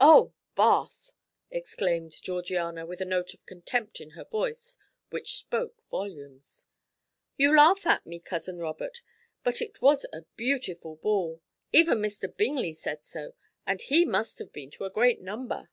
[0.00, 1.12] "Oh Bath!"
[1.48, 4.76] exclaimed Georgiana, with a note of contempt in her voice
[5.10, 6.66] which spoke volumes.
[7.36, 9.02] "You laugh at me, Cousin Robert,
[9.44, 11.42] but it was a beautiful ball.
[11.70, 12.36] Even Mr.
[12.36, 15.68] Bingley said so, and he must have been to a great number."